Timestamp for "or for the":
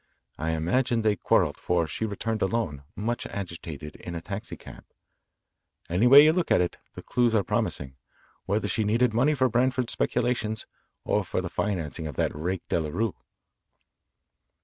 11.05-11.49